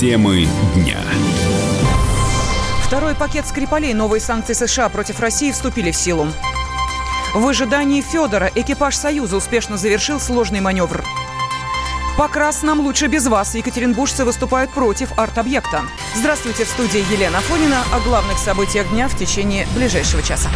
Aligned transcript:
Темы 0.00 0.48
дня. 0.74 0.96
Второй 2.86 3.14
пакет 3.14 3.46
Скрипалей 3.46 3.92
новые 3.92 4.22
санкции 4.22 4.54
США 4.54 4.88
против 4.88 5.20
России 5.20 5.52
вступили 5.52 5.90
в 5.90 5.96
силу. 5.96 6.26
В 7.34 7.46
ожидании 7.46 8.00
Федора 8.00 8.50
экипаж 8.54 8.96
«Союза» 8.96 9.36
успешно 9.36 9.76
завершил 9.76 10.18
сложный 10.18 10.62
маневр. 10.62 11.04
Покрас 12.16 12.62
нам 12.62 12.80
лучше 12.80 13.08
без 13.08 13.26
вас. 13.26 13.54
Екатеринбуржцы 13.54 14.24
выступают 14.24 14.70
против 14.70 15.10
арт-объекта. 15.18 15.82
Здравствуйте, 16.14 16.64
в 16.64 16.68
студии 16.68 17.04
Елена 17.12 17.40
Фонина 17.42 17.82
о 17.92 18.00
главных 18.00 18.38
событиях 18.38 18.88
дня 18.88 19.06
в 19.06 19.18
течение 19.18 19.66
ближайшего 19.74 20.22
часа. 20.22 20.48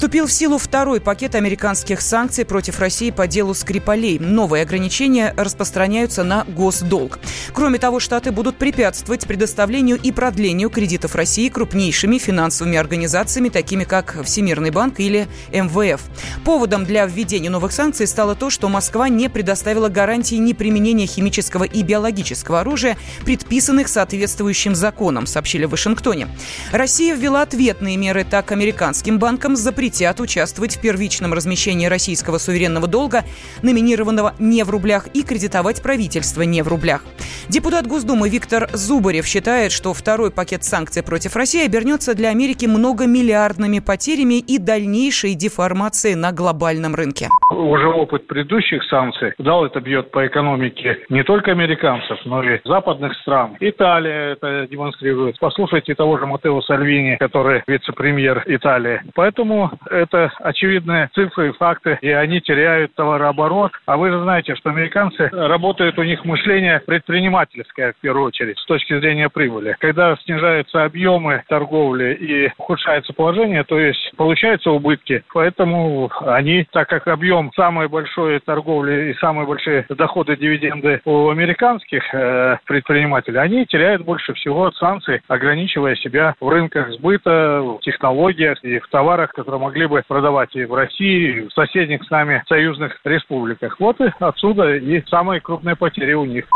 Вступил 0.00 0.26
в 0.26 0.32
силу 0.32 0.56
второй 0.56 0.98
пакет 0.98 1.34
американских 1.34 2.00
санкций 2.00 2.46
против 2.46 2.80
России 2.80 3.10
по 3.10 3.26
делу 3.26 3.52
Скрипалей. 3.52 4.18
Новые 4.18 4.62
ограничения 4.62 5.34
распространяются 5.36 6.24
на 6.24 6.44
госдолг. 6.44 7.18
Кроме 7.52 7.78
того, 7.78 8.00
Штаты 8.00 8.32
будут 8.32 8.56
препятствовать 8.56 9.26
предоставлению 9.26 9.98
и 10.02 10.10
продлению 10.10 10.70
кредитов 10.70 11.16
России 11.16 11.50
крупнейшими 11.50 12.16
финансовыми 12.16 12.78
организациями, 12.78 13.50
такими 13.50 13.84
как 13.84 14.24
Всемирный 14.24 14.70
банк 14.70 15.00
или 15.00 15.28
МВФ. 15.52 16.00
Поводом 16.46 16.86
для 16.86 17.04
введения 17.04 17.50
новых 17.50 17.70
санкций 17.70 18.06
стало 18.06 18.34
то, 18.34 18.48
что 18.48 18.70
Москва 18.70 19.10
не 19.10 19.28
предоставила 19.28 19.90
гарантии 19.90 20.36
неприменения 20.36 21.04
химического 21.04 21.64
и 21.64 21.82
биологического 21.82 22.60
оружия, 22.60 22.96
предписанных 23.26 23.86
соответствующим 23.88 24.74
законом, 24.74 25.26
сообщили 25.26 25.66
в 25.66 25.72
Вашингтоне. 25.72 26.28
Россия 26.72 27.14
ввела 27.14 27.42
ответные 27.42 27.98
меры 27.98 28.24
так 28.24 28.50
американским 28.50 29.18
банкам, 29.18 29.56
запретив 29.56 29.89
запретят 29.90 30.20
участвовать 30.20 30.76
в 30.76 30.80
первичном 30.80 31.32
размещении 31.32 31.86
российского 31.86 32.38
суверенного 32.38 32.86
долга, 32.86 33.24
номинированного 33.62 34.34
не 34.38 34.62
в 34.62 34.70
рублях, 34.70 35.08
и 35.14 35.24
кредитовать 35.24 35.82
правительство 35.82 36.42
не 36.42 36.62
в 36.62 36.68
рублях. 36.68 37.02
Депутат 37.48 37.88
Госдумы 37.88 38.28
Виктор 38.28 38.68
Зубарев 38.72 39.26
считает, 39.26 39.72
что 39.72 39.92
второй 39.92 40.30
пакет 40.30 40.62
санкций 40.62 41.02
против 41.02 41.34
России 41.34 41.66
обернется 41.66 42.14
для 42.14 42.28
Америки 42.28 42.66
многомиллиардными 42.66 43.80
потерями 43.80 44.38
и 44.38 44.58
дальнейшей 44.58 45.34
деформацией 45.34 46.14
на 46.14 46.30
глобальном 46.30 46.94
рынке. 46.94 47.28
Уже 47.50 47.88
опыт 47.88 48.28
предыдущих 48.28 48.84
санкций 48.84 49.32
дал 49.38 49.64
это 49.64 49.80
бьет 49.80 50.12
по 50.12 50.24
экономике 50.24 50.98
не 51.08 51.24
только 51.24 51.50
американцев, 51.50 52.16
но 52.24 52.44
и 52.44 52.60
западных 52.64 53.16
стран. 53.22 53.56
Италия 53.58 54.34
это 54.34 54.68
демонстрирует. 54.70 55.36
Послушайте 55.40 55.96
того 55.96 56.16
же 56.18 56.26
Матео 56.26 56.62
Сальвини, 56.62 57.16
который 57.18 57.64
вице-премьер 57.66 58.44
Италии. 58.46 59.00
Поэтому 59.14 59.72
это 59.88 60.32
очевидные 60.38 61.08
цифры 61.14 61.50
и 61.50 61.52
факты, 61.52 61.98
и 62.00 62.08
они 62.10 62.40
теряют 62.40 62.94
товарооборот. 62.94 63.72
А 63.86 63.96
вы 63.96 64.10
же 64.10 64.20
знаете, 64.22 64.54
что 64.56 64.70
американцы, 64.70 65.28
работают 65.32 65.98
у 65.98 66.02
них 66.02 66.24
мышление 66.24 66.80
предпринимательское, 66.86 67.92
в 67.92 68.00
первую 68.00 68.26
очередь, 68.26 68.58
с 68.58 68.66
точки 68.66 68.98
зрения 68.98 69.28
прибыли. 69.28 69.76
Когда 69.78 70.16
снижаются 70.24 70.84
объемы 70.84 71.42
торговли 71.48 72.14
и 72.14 72.52
ухудшается 72.58 73.12
положение, 73.12 73.64
то 73.64 73.78
есть 73.78 74.12
получаются 74.16 74.70
убытки. 74.70 75.24
Поэтому 75.32 76.10
они, 76.26 76.66
так 76.72 76.88
как 76.88 77.08
объем 77.08 77.52
самой 77.54 77.88
большой 77.88 78.40
торговли 78.40 79.10
и 79.10 79.18
самые 79.18 79.46
большие 79.46 79.86
доходы 79.88 80.36
дивиденды 80.36 81.00
у 81.04 81.28
американских 81.28 82.02
э, 82.12 82.58
предпринимателей, 82.66 83.38
они 83.38 83.66
теряют 83.66 84.02
больше 84.02 84.34
всего 84.34 84.66
от 84.66 84.74
санкций, 84.76 85.20
ограничивая 85.28 85.96
себя 85.96 86.34
в 86.40 86.48
рынках 86.48 86.90
сбыта, 86.92 87.60
в 87.62 87.80
технологиях 87.80 88.62
и 88.62 88.78
в 88.78 88.88
товарах, 88.88 89.32
которые 89.32 89.60
могли 89.70 89.86
бы 89.86 90.02
продавать 90.08 90.56
и 90.56 90.64
в 90.64 90.74
России, 90.74 91.42
и 91.42 91.48
в 91.48 91.52
соседних 91.52 92.02
с 92.02 92.10
нами 92.10 92.42
союзных 92.48 92.98
республиках. 93.04 93.78
Вот 93.78 94.00
и 94.00 94.10
отсюда 94.18 94.74
и 94.74 95.00
самые 95.06 95.40
крупные 95.40 95.76
потери 95.76 96.12
у 96.14 96.24
них. 96.24 96.46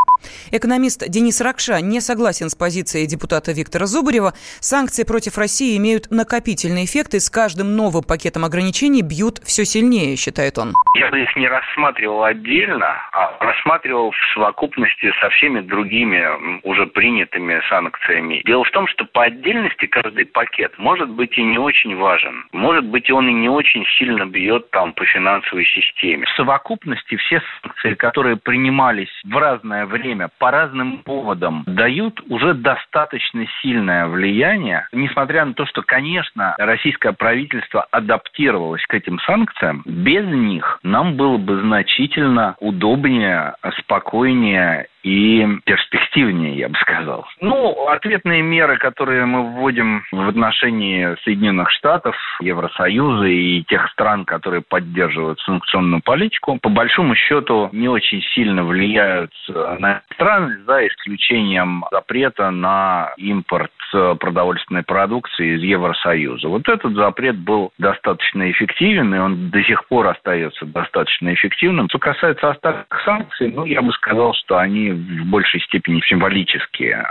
Экономист 0.50 1.08
Денис 1.08 1.40
Ракша 1.40 1.80
не 1.80 2.00
согласен 2.00 2.48
с 2.48 2.56
позицией 2.56 3.06
депутата 3.06 3.52
Виктора 3.52 3.86
Зубарева. 3.86 4.32
Санкции 4.60 5.04
против 5.04 5.38
России 5.38 5.76
имеют 5.76 6.10
накопительный 6.10 6.86
эффект 6.86 7.14
и 7.14 7.20
с 7.20 7.30
каждым 7.30 7.76
новым 7.76 8.02
пакетом 8.02 8.44
ограничений 8.44 9.02
бьют 9.02 9.38
все 9.44 9.64
сильнее, 9.64 10.16
считает 10.16 10.58
он. 10.58 10.72
Я 10.96 11.10
бы 11.10 11.20
их 11.20 11.36
не 11.36 11.46
рассматривал 11.46 12.24
отдельно, 12.24 12.96
а 13.12 13.36
рассматривал 13.38 14.10
в 14.10 14.34
совокупности 14.34 15.12
со 15.20 15.28
всеми 15.30 15.60
другими 15.60 16.24
уже 16.66 16.86
принятыми 16.86 17.60
санкциями. 17.68 18.42
Дело 18.44 18.64
в 18.64 18.70
том, 18.70 18.88
что 18.88 19.04
по 19.04 19.24
отдельности 19.24 19.86
каждый 19.86 20.26
пакет 20.26 20.72
может 20.78 21.10
быть 21.10 21.36
и 21.38 21.42
не 21.42 21.58
очень 21.58 21.94
важен. 21.96 22.46
Может 22.52 22.86
быть, 22.86 23.03
он 23.12 23.28
и 23.28 23.32
не 23.32 23.48
очень 23.48 23.84
сильно 23.98 24.26
бьет 24.26 24.70
там 24.70 24.92
по 24.92 25.04
финансовой 25.04 25.64
системе. 25.66 26.26
В 26.26 26.36
совокупности 26.36 27.16
все 27.16 27.42
санкции, 27.62 27.94
которые 27.94 28.36
принимались 28.36 29.10
в 29.24 29.36
разное 29.36 29.86
время 29.86 30.30
по 30.38 30.50
разным 30.50 30.98
поводам, 30.98 31.64
дают 31.66 32.20
уже 32.28 32.54
достаточно 32.54 33.46
сильное 33.60 34.06
влияние, 34.06 34.88
несмотря 34.92 35.44
на 35.44 35.54
то, 35.54 35.66
что, 35.66 35.82
конечно, 35.82 36.54
российское 36.58 37.12
правительство 37.12 37.86
адаптировалось 37.90 38.84
к 38.86 38.94
этим 38.94 39.18
санкциям, 39.20 39.82
без 39.84 40.26
них 40.26 40.78
нам 40.82 41.16
было 41.16 41.36
бы 41.36 41.60
значительно 41.60 42.56
удобнее, 42.60 43.54
спокойнее 43.78 44.88
и 45.04 45.46
перспективнее, 45.64 46.56
я 46.56 46.68
бы 46.68 46.76
сказал. 46.76 47.26
Ну, 47.40 47.88
ответные 47.88 48.42
меры, 48.42 48.78
которые 48.78 49.26
мы 49.26 49.52
вводим 49.52 50.02
в 50.10 50.28
отношении 50.28 51.14
Соединенных 51.24 51.70
Штатов, 51.70 52.16
Евросоюза 52.40 53.26
и 53.26 53.62
тех 53.64 53.88
стран, 53.90 54.24
которые 54.24 54.62
поддерживают 54.62 55.38
санкционную 55.40 56.02
политику, 56.02 56.58
по 56.60 56.70
большому 56.70 57.14
счету 57.14 57.68
не 57.72 57.88
очень 57.88 58.22
сильно 58.34 58.64
влияют 58.64 59.30
на 59.78 60.02
страны, 60.14 60.58
за 60.66 60.86
исключением 60.86 61.84
запрета 61.92 62.50
на 62.50 63.12
импорт 63.18 63.70
продовольственной 63.92 64.82
продукции 64.82 65.56
из 65.56 65.62
Евросоюза. 65.62 66.48
Вот 66.48 66.68
этот 66.68 66.94
запрет 66.94 67.36
был 67.36 67.72
достаточно 67.78 68.50
эффективен, 68.50 69.14
и 69.14 69.18
он 69.18 69.50
до 69.50 69.62
сих 69.62 69.86
пор 69.86 70.08
остается 70.08 70.64
достаточно 70.64 71.32
эффективным. 71.34 71.88
Что 71.88 71.98
касается 71.98 72.50
остальных 72.50 72.86
санкций, 73.04 73.52
ну, 73.52 73.64
я 73.66 73.82
бы 73.82 73.92
сказал, 73.92 74.34
что 74.34 74.58
они 74.58 74.93
в 74.94 75.30
большей 75.30 75.60
степени 75.60 76.00
символические. 76.08 77.06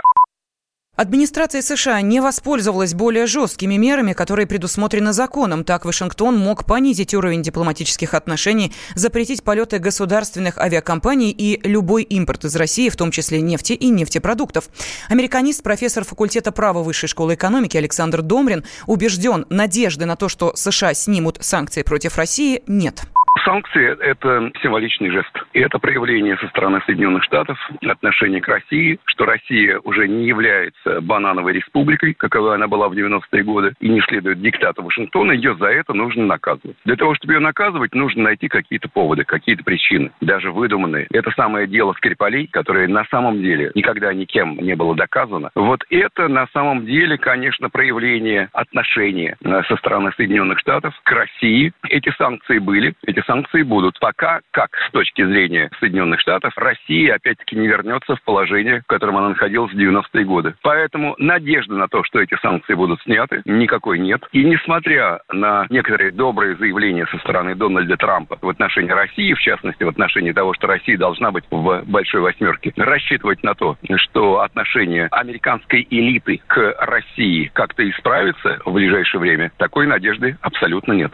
Администрация 0.96 1.60
США 1.60 2.00
не 2.02 2.20
воспользовалась 2.20 2.94
более 2.94 3.26
жесткими 3.26 3.74
мерами, 3.74 4.12
которые 4.12 4.46
предусмотрены 4.46 5.12
законом. 5.12 5.64
Так 5.64 5.84
Вашингтон 5.84 6.38
мог 6.38 6.66
понизить 6.66 7.14
уровень 7.14 7.42
дипломатических 7.42 8.14
отношений, 8.14 8.72
запретить 8.94 9.42
полеты 9.42 9.80
государственных 9.80 10.56
авиакомпаний 10.56 11.30
и 11.30 11.60
любой 11.66 12.04
импорт 12.04 12.44
из 12.44 12.54
России, 12.54 12.90
в 12.90 12.96
том 12.96 13.10
числе 13.10 13.40
нефти 13.40 13.72
и 13.72 13.88
нефтепродуктов. 13.88 14.68
Американист, 15.08 15.64
профессор 15.64 16.04
факультета 16.04 16.52
права 16.52 16.84
Высшей 16.84 17.08
школы 17.08 17.34
экономики 17.34 17.76
Александр 17.76 18.22
Домрин 18.22 18.62
убежден, 18.86 19.46
надежды 19.50 20.06
на 20.06 20.14
то, 20.14 20.28
что 20.28 20.54
США 20.54 20.94
снимут 20.94 21.38
санкции 21.40 21.82
против 21.82 22.16
России, 22.16 22.62
нет. 22.68 23.02
Санкции– 23.44 23.96
это 24.00 24.52
символичный 24.62 25.10
жест. 25.10 25.44
И 25.52 25.60
это 25.60 25.78
проявление 25.78 26.36
со 26.38 26.48
стороны 26.48 26.80
Соединенных 26.86 27.24
Штатов 27.24 27.58
отношения 27.82 28.40
к 28.40 28.48
России, 28.48 28.98
что 29.06 29.26
Россия 29.26 29.80
уже 29.80 30.08
не 30.08 30.26
является 30.26 31.00
банановой 31.00 31.52
республикой, 31.52 32.14
каковой 32.14 32.54
она 32.54 32.68
была 32.68 32.88
в 32.88 32.92
90-е 32.92 33.42
годы, 33.42 33.74
и 33.80 33.88
не 33.88 34.00
следует 34.02 34.40
диктату 34.40 34.82
Вашингтона, 34.82 35.32
ее 35.32 35.56
за 35.56 35.66
это 35.66 35.92
нужно 35.94 36.24
наказывать. 36.24 36.76
Для 36.84 36.96
того, 36.96 37.14
чтобы 37.14 37.34
ее 37.34 37.40
наказывать, 37.40 37.94
нужно 37.94 38.22
найти 38.22 38.48
какие-то 38.48 38.88
поводы, 38.88 39.24
какие-то 39.24 39.64
причины, 39.64 40.12
даже 40.20 40.52
выдуманные. 40.52 41.06
Это 41.12 41.30
самое 41.32 41.66
дело 41.66 41.92
Скрипалей, 41.94 42.46
которое 42.46 42.88
на 42.88 43.04
самом 43.06 43.42
деле 43.42 43.72
никогда 43.74 44.14
никем 44.14 44.56
не 44.58 44.74
было 44.74 44.94
доказано. 44.94 45.50
Вот 45.54 45.84
это 45.90 46.28
на 46.28 46.46
самом 46.52 46.86
деле, 46.86 47.18
конечно, 47.18 47.68
проявление 47.68 48.48
отношения 48.52 49.36
э, 49.44 49.62
со 49.68 49.76
стороны 49.76 50.12
Соединенных 50.16 50.60
Штатов 50.60 50.94
к 51.02 51.10
России. 51.10 51.72
Эти 51.88 52.10
санкции 52.16 52.58
были, 52.58 52.94
эти 53.06 53.23
санкции 53.26 53.62
будут. 53.62 53.98
Пока, 54.00 54.40
как 54.50 54.70
с 54.88 54.90
точки 54.92 55.24
зрения 55.24 55.70
Соединенных 55.80 56.20
Штатов, 56.20 56.52
Россия 56.56 57.14
опять-таки 57.14 57.56
не 57.56 57.66
вернется 57.66 58.16
в 58.16 58.22
положение, 58.22 58.80
в 58.80 58.86
котором 58.86 59.16
она 59.16 59.30
находилась 59.30 59.72
в 59.72 59.76
90-е 59.76 60.24
годы. 60.24 60.54
Поэтому 60.62 61.14
надежды 61.18 61.74
на 61.74 61.88
то, 61.88 62.02
что 62.04 62.20
эти 62.20 62.36
санкции 62.40 62.74
будут 62.74 63.00
сняты, 63.02 63.42
никакой 63.44 63.98
нет. 63.98 64.22
И 64.32 64.44
несмотря 64.44 65.20
на 65.32 65.66
некоторые 65.70 66.10
добрые 66.10 66.56
заявления 66.56 67.06
со 67.06 67.18
стороны 67.18 67.54
Дональда 67.54 67.96
Трампа 67.96 68.38
в 68.40 68.48
отношении 68.48 68.90
России, 68.90 69.32
в 69.32 69.40
частности, 69.40 69.82
в 69.82 69.88
отношении 69.88 70.32
того, 70.32 70.54
что 70.54 70.66
Россия 70.66 70.96
должна 70.96 71.30
быть 71.30 71.44
в 71.50 71.82
большой 71.86 72.20
восьмерке, 72.20 72.72
рассчитывать 72.76 73.42
на 73.42 73.54
то, 73.54 73.76
что 73.96 74.40
отношение 74.40 75.08
американской 75.10 75.86
элиты 75.90 76.40
к 76.46 76.74
России 76.78 77.50
как-то 77.52 77.88
исправится 77.88 78.58
в 78.64 78.72
ближайшее 78.72 79.20
время, 79.20 79.52
такой 79.56 79.86
надежды 79.86 80.36
абсолютно 80.40 80.92
нет. 80.92 81.12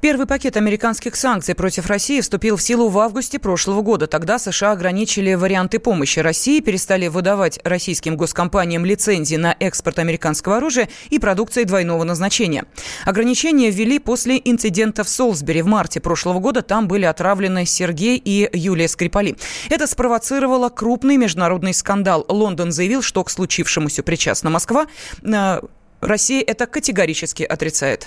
Первый 0.00 0.26
пакет 0.26 0.56
американских 0.56 1.14
санкций 1.14 1.51
против 1.54 1.86
России 1.86 2.20
вступил 2.20 2.56
в 2.56 2.62
силу 2.62 2.88
в 2.88 2.98
августе 2.98 3.38
прошлого 3.38 3.82
года. 3.82 4.06
Тогда 4.06 4.38
США 4.38 4.72
ограничили 4.72 5.34
варианты 5.34 5.78
помощи 5.78 6.20
России, 6.20 6.60
перестали 6.60 7.08
выдавать 7.08 7.60
российским 7.64 8.16
госкомпаниям 8.16 8.84
лицензии 8.84 9.36
на 9.36 9.56
экспорт 9.58 9.98
американского 9.98 10.58
оружия 10.58 10.88
и 11.10 11.18
продукции 11.18 11.64
двойного 11.64 12.04
назначения. 12.04 12.64
Ограничения 13.04 13.70
ввели 13.70 13.98
после 13.98 14.40
инцидента 14.44 15.04
в 15.04 15.08
Солсбери 15.08 15.62
в 15.62 15.66
марте 15.66 16.00
прошлого 16.00 16.38
года. 16.38 16.62
Там 16.62 16.88
были 16.88 17.04
отравлены 17.04 17.66
Сергей 17.66 18.20
и 18.22 18.48
Юлия 18.52 18.88
Скрипали. 18.88 19.36
Это 19.70 19.86
спровоцировало 19.86 20.68
крупный 20.68 21.16
международный 21.16 21.74
скандал. 21.74 22.24
Лондон 22.28 22.72
заявил, 22.72 23.02
что 23.02 23.24
к 23.24 23.30
случившемуся 23.30 24.02
причастна 24.02 24.50
Москва. 24.50 24.86
Э, 25.22 25.60
Россия 26.00 26.42
это 26.42 26.66
категорически 26.66 27.44
отрицает. 27.44 28.06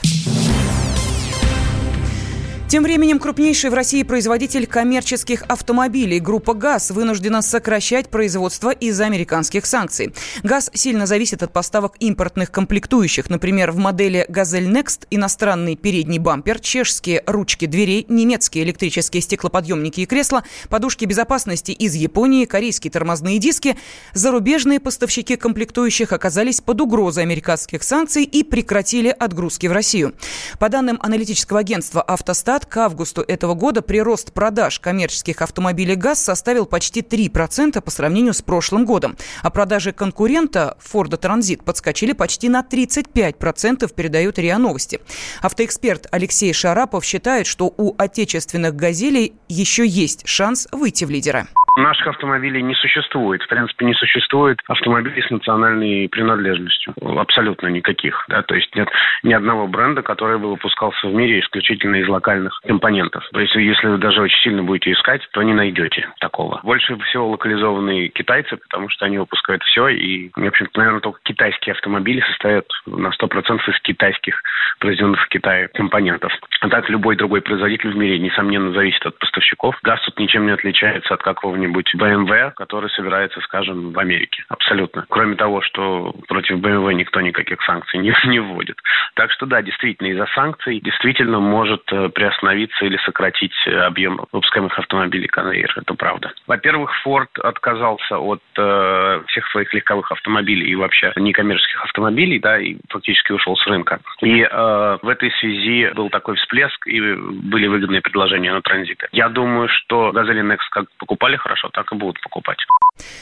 Тем 2.67 2.81
временем 2.81 3.19
крупнейший 3.19 3.69
в 3.69 3.75
России 3.75 4.01
производитель 4.01 4.65
коммерческих 4.65 5.43
автомобилей 5.47 6.19
группа 6.19 6.55
ГАЗ 6.55 6.91
вынуждена 6.91 7.43
сокращать 7.43 8.09
производство 8.09 8.71
из-за 8.71 9.05
американских 9.05 9.67
санкций. 9.67 10.15
ГАЗ 10.41 10.71
сильно 10.73 11.05
зависит 11.05 11.43
от 11.43 11.53
поставок 11.53 11.93
импортных 11.99 12.49
комплектующих. 12.49 13.29
Например, 13.29 13.71
в 13.71 13.77
модели 13.77 14.25
«Газель 14.29 14.67
Next» 14.67 15.05
иностранный 15.11 15.75
передний 15.75 16.17
бампер, 16.17 16.59
чешские 16.59 17.21
ручки 17.27 17.67
дверей, 17.67 18.07
немецкие 18.09 18.63
электрические 18.63 19.21
стеклоподъемники 19.21 20.01
и 20.01 20.07
кресла, 20.07 20.43
подушки 20.67 21.05
безопасности 21.05 21.71
из 21.71 21.93
Японии, 21.93 22.45
корейские 22.45 22.89
тормозные 22.89 23.37
диски. 23.37 23.77
Зарубежные 24.13 24.79
поставщики 24.79 25.35
комплектующих 25.35 26.11
оказались 26.11 26.61
под 26.61 26.81
угрозой 26.81 27.23
американских 27.23 27.83
санкций 27.83 28.23
и 28.23 28.43
прекратили 28.43 29.09
отгрузки 29.09 29.67
в 29.67 29.71
Россию. 29.71 30.15
По 30.57 30.67
данным 30.69 30.97
аналитического 31.03 31.59
агентства 31.59 32.01
«Автостат», 32.01 32.54
результат 32.55 32.71
к 32.71 32.77
августу 32.77 33.21
этого 33.21 33.53
года 33.53 33.81
прирост 33.81 34.31
продаж 34.31 34.79
коммерческих 34.79 35.41
автомобилей 35.41 35.95
ГАЗ 35.95 36.21
составил 36.21 36.65
почти 36.65 37.01
3% 37.01 37.81
по 37.81 37.91
сравнению 37.91 38.33
с 38.33 38.41
прошлым 38.41 38.85
годом. 38.85 39.17
А 39.41 39.49
продажи 39.49 39.91
конкурента 39.91 40.77
Форда 40.79 41.17
Транзит 41.17 41.65
подскочили 41.65 42.13
почти 42.13 42.47
на 42.47 42.61
35%, 42.61 43.93
передают 43.93 44.39
РИА 44.39 44.57
Новости. 44.57 45.01
Автоэксперт 45.41 46.07
Алексей 46.11 46.53
Шарапов 46.53 47.03
считает, 47.03 47.45
что 47.45 47.73
у 47.77 47.93
отечественных 47.97 48.73
«Газелей» 48.75 49.33
еще 49.49 49.85
есть 49.85 50.25
шанс 50.25 50.67
выйти 50.71 51.03
в 51.03 51.09
лидеры. 51.09 51.47
Наших 51.75 52.07
автомобилей 52.07 52.61
не 52.61 52.73
существует. 52.75 53.43
В 53.43 53.47
принципе, 53.47 53.85
не 53.85 53.93
существует 53.93 54.59
автомобилей 54.67 55.21
с 55.21 55.29
национальной 55.29 56.07
принадлежностью. 56.09 56.93
Абсолютно 57.01 57.67
никаких. 57.67 58.25
Да? 58.29 58.41
То 58.43 58.55
есть 58.55 58.73
нет 58.75 58.87
ни 59.23 59.33
одного 59.33 59.67
бренда, 59.67 60.01
который 60.01 60.37
бы 60.37 60.49
выпускался 60.49 61.07
в 61.07 61.13
мире 61.13 61.39
исключительно 61.39 61.97
из 61.97 62.07
локальных 62.07 62.59
компонентов. 62.65 63.27
То 63.33 63.39
есть 63.39 63.55
если 63.55 63.87
вы 63.87 63.97
даже 63.97 64.21
очень 64.21 64.39
сильно 64.39 64.63
будете 64.63 64.91
искать, 64.91 65.27
то 65.31 65.41
не 65.43 65.53
найдете 65.53 66.09
такого. 66.19 66.59
Больше 66.63 66.97
всего 66.97 67.29
локализованные 67.29 68.07
китайцы, 68.09 68.57
потому 68.57 68.89
что 68.89 69.05
они 69.05 69.17
выпускают 69.17 69.63
все. 69.63 69.89
И, 69.89 70.31
в 70.35 70.45
общем-то, 70.45 70.79
наверное, 70.79 71.01
только 71.01 71.19
китайские 71.23 71.73
автомобили 71.73 72.21
состоят 72.21 72.65
на 72.85 73.09
100% 73.09 73.59
из 73.67 73.79
китайских 73.81 74.41
произведенных 74.79 75.21
в 75.21 75.27
Китае 75.27 75.67
компонентов. 75.69 76.31
А 76.61 76.69
так 76.69 76.89
любой 76.89 77.15
другой 77.15 77.41
производитель 77.41 77.91
в 77.91 77.97
мире, 77.97 78.19
несомненно, 78.19 78.71
зависит 78.71 79.05
от 79.05 79.17
поставщиков. 79.19 79.77
Газ 79.83 80.01
тут 80.05 80.19
ничем 80.19 80.45
не 80.45 80.51
отличается 80.51 81.13
от 81.13 81.21
какого-нибудь 81.21 81.64
какой-нибудь 81.65 81.95
BMW, 81.95 82.51
который 82.55 82.89
собирается, 82.91 83.39
скажем, 83.41 83.91
в 83.91 83.99
Америке. 83.99 84.43
Абсолютно. 84.49 85.05
Кроме 85.09 85.35
того, 85.35 85.61
что 85.61 86.13
против 86.27 86.57
BMW 86.57 86.93
никто 86.93 87.21
никаких 87.21 87.61
санкций 87.63 87.99
не, 87.99 88.13
не 88.25 88.39
вводит. 88.39 88.77
Так 89.15 89.31
что 89.31 89.45
да, 89.45 89.61
действительно, 89.61 90.07
из-за 90.07 90.27
санкций 90.35 90.79
действительно 90.81 91.39
может 91.39 91.81
э, 91.91 92.09
приостановиться 92.09 92.85
или 92.85 92.97
сократить 93.05 93.55
объем 93.67 94.21
выпускаемых 94.31 94.77
автомобилей 94.77 95.27
конвейер. 95.27 95.73
Это 95.75 95.93
правда. 95.93 96.31
Во-первых, 96.47 96.91
Ford 97.05 97.29
отказался 97.41 98.17
от 98.17 98.41
э, 98.57 99.21
всех 99.27 99.47
своих 99.47 99.73
легковых 99.73 100.11
автомобилей 100.11 100.67
и 100.67 100.75
вообще 100.75 101.13
некоммерческих 101.15 101.83
автомобилей, 101.83 102.39
да, 102.39 102.59
и 102.59 102.77
фактически 102.89 103.31
ушел 103.31 103.55
с 103.55 103.67
рынка. 103.67 103.99
И 104.21 104.41
э, 104.41 104.97
в 105.01 105.07
этой 105.07 105.31
связи 105.39 105.91
был 105.95 106.09
такой 106.09 106.35
всплеск 106.35 106.87
и 106.87 106.99
были 106.99 107.67
выгодные 107.67 108.01
предложения 108.01 108.53
на 108.53 108.61
транзиты. 108.61 109.07
Я 109.11 109.29
думаю, 109.29 109.69
что 109.69 110.11
Газели 110.11 110.43
Next 110.43 110.67
как 110.71 110.85
покупали 110.97 111.37
хорошо, 111.37 111.54
хорошо, 111.55 111.69
так 111.73 111.91
и 111.91 111.95
будут 111.95 112.21
покупать. 112.21 112.57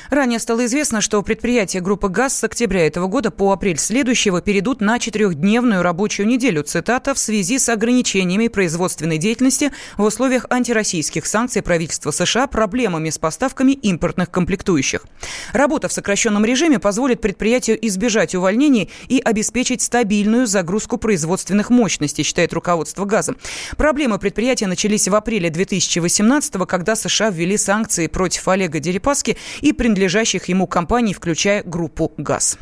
Ранее 0.10 0.40
стало 0.40 0.66
известно, 0.66 1.02
что 1.02 1.22
предприятия 1.24 1.80
группы 1.80 2.08
ГАЗ 2.08 2.40
с 2.40 2.44
октября 2.44 2.86
этого 2.86 3.08
года 3.08 3.32
по 3.32 3.52
апрель 3.52 3.80
следующего 3.80 4.40
перейдут 4.42 4.82
на 4.82 5.00
четырехдневную 5.00 5.82
рабочую 5.82 6.28
неделю. 6.28 6.64
Цитата 6.64 7.14
в 7.14 7.20
связи 7.20 7.58
с 7.58 7.70
ограничениями 7.70 8.50
производственной 8.50 9.18
деятельности 9.18 9.72
в 9.98 10.04
условиях 10.04 10.46
антироссийских 10.50 11.26
санкций 11.26 11.64
правительства 11.64 12.12
США 12.12 12.46
проблемами 12.46 13.10
с 13.10 13.18
поставками 13.18 13.72
импортных 13.72 14.30
комплектующих. 14.30 15.06
Работа 15.54 15.88
в 15.88 15.94
сокращенном 15.94 16.46
режиме 16.46 16.78
позволит 16.78 17.22
предприятию 17.22 17.84
избежать 17.88 18.36
увольнений 18.36 18.92
и 19.08 19.20
обеспечить 19.20 19.82
стабильную 19.82 20.46
загрузку 20.46 20.98
производственных 20.98 21.72
мощностей, 21.72 22.24
считает 22.24 22.54
руководство 22.54 23.06
ГАЗа. 23.06 23.36
Проблемы 23.76 24.20
предприятия 24.20 24.68
начались 24.68 25.08
в 25.08 25.16
апреле 25.16 25.50
2018 25.50 26.54
когда 26.68 26.96
США 26.96 27.32
ввели 27.32 27.58
санкции 27.58 28.06
против 28.08 28.23
Олега 28.48 28.80
Дерипаски 28.80 29.38
и 29.62 29.74
принадлежащих 29.74 30.46
ему 30.46 30.68
компаний, 30.68 31.14
включая 31.14 31.64
группу 31.64 32.12
«ГАЗ». 32.18 32.58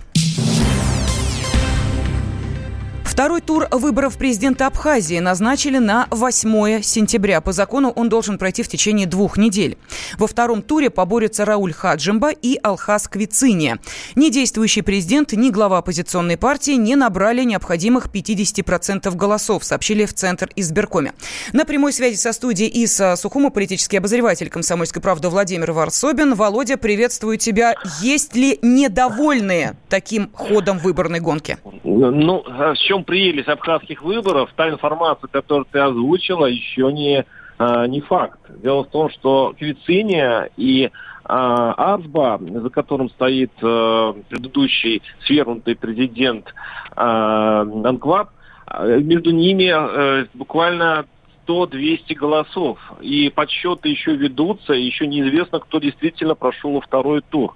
Второй 3.12 3.42
тур 3.42 3.68
выборов 3.72 4.18
президента 4.18 4.68
Абхазии 4.68 5.20
назначили 5.20 5.80
на 5.80 6.08
8 6.12 6.82
сентября. 6.82 7.42
По 7.42 7.52
закону 7.52 7.90
он 7.90 8.08
должен 8.08 8.38
пройти 8.38 8.64
в 8.64 8.70
течение 8.70 9.06
двух 9.06 9.38
недель. 9.38 9.78
Во 10.18 10.28
втором 10.28 10.62
туре 10.62 10.90
поборются 10.90 11.44
Рауль 11.44 11.74
Хаджимба 11.74 12.30
и 12.32 12.58
Алхаз 12.64 13.10
Квициния. 13.10 13.80
Ни 14.16 14.30
действующий 14.30 14.82
президент, 14.82 15.34
ни 15.34 15.50
глава 15.50 15.80
оппозиционной 15.80 16.38
партии 16.38 16.72
не 16.72 16.96
набрали 16.96 17.44
необходимых 17.44 18.08
50% 18.08 19.14
голосов, 19.14 19.66
сообщили 19.66 20.06
в 20.06 20.14
Центр 20.14 20.50
избиркоме. 20.56 21.12
На 21.52 21.66
прямой 21.66 21.92
связи 21.92 22.16
со 22.16 22.32
студией 22.32 22.70
из 22.70 23.00
Сухума 23.18 23.50
политический 23.50 23.98
обозреватель 23.98 24.50
«Комсомольской 24.50 25.02
правды» 25.02 25.28
Владимир 25.28 25.74
Варсобин. 25.74 26.34
Володя, 26.34 26.78
приветствую 26.78 27.38
тебя. 27.38 27.76
Есть 28.02 28.38
ли 28.38 28.58
недовольные 28.62 29.76
таким 29.90 30.32
ходом 30.32 30.78
выборной 30.78 31.20
гонки? 31.20 31.58
Ну, 31.84 32.44
в 32.48 32.76
чем 33.02 33.04
прелесть 33.04 33.50
абхазских 33.50 34.02
выборов, 34.02 34.52
та 34.56 34.70
информация, 34.70 35.28
которую 35.28 35.66
ты 35.72 35.80
озвучила, 35.80 36.46
еще 36.46 36.92
не, 36.92 37.26
а, 37.58 37.88
не 37.88 38.02
факт. 38.02 38.40
Дело 38.62 38.84
в 38.84 38.90
том, 38.90 39.10
что 39.10 39.54
Квициния 39.58 40.50
и 40.58 40.90
а, 41.24 41.94
Арсба, 41.94 42.40
за 42.42 42.70
которым 42.70 43.10
стоит 43.10 43.52
а, 43.62 44.14
предыдущий 44.30 45.02
свергнутый 45.26 45.76
президент 45.76 46.54
а, 46.96 47.62
Анкваб, 47.62 48.30
а, 48.68 48.86
между 48.86 49.32
ними 49.32 49.70
а, 49.70 50.26
буквально 50.34 51.06
100-200 51.48 52.16
голосов. 52.16 52.80
И 53.02 53.30
подсчеты 53.30 53.90
еще 53.90 54.16
ведутся, 54.16 54.74
еще 54.74 55.08
неизвестно, 55.08 55.60
кто 55.60 55.80
действительно 55.80 56.36
прошел 56.36 56.80
второй 56.82 57.22
тур. 57.30 57.56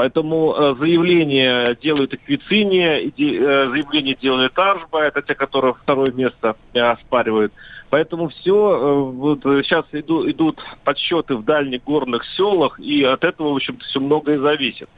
Поэтому 0.00 0.54
э, 0.54 0.76
заявление 0.78 1.76
делают 1.82 2.14
Эквициния, 2.14 3.02
э, 3.02 3.10
заявление 3.10 4.16
делает 4.18 4.58
Аржба, 4.58 5.04
это 5.04 5.20
те, 5.20 5.34
которые 5.34 5.74
второе 5.74 6.10
место 6.10 6.56
э, 6.72 6.80
оспаривают. 6.80 7.52
Поэтому 7.90 8.30
все, 8.30 9.10
вот 9.12 9.42
сейчас 9.42 9.84
иду, 9.92 10.26
идут 10.30 10.58
подсчеты 10.84 11.36
в 11.36 11.44
дальних 11.44 11.84
горных 11.84 12.24
селах, 12.34 12.80
и 12.80 13.04
от 13.04 13.24
этого, 13.24 13.52
в 13.52 13.56
общем-то, 13.56 13.84
все 13.84 14.00
многое 14.00 14.38
зависит. 14.38 14.88